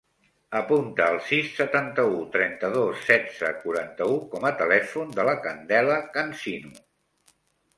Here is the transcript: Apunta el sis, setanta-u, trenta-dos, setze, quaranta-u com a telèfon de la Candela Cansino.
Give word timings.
Apunta 0.59 1.09
el 1.15 1.19
sis, 1.25 1.51
setanta-u, 1.57 2.15
trenta-dos, 2.35 3.03
setze, 3.09 3.51
quaranta-u 3.67 4.17
com 4.33 4.49
a 4.51 4.53
telèfon 4.63 5.15
de 5.21 5.27
la 5.31 5.37
Candela 5.45 5.99
Cansino. 6.17 6.75